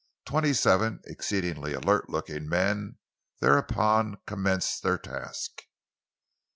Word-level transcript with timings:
Twenty 0.25 0.53
seven 0.55 0.99
exceedingly 1.05 1.75
alert 1.75 2.09
looking 2.09 2.49
men 2.49 2.97
thereupon 3.39 4.17
commenced 4.25 4.81
their 4.81 4.97
task. 4.97 5.61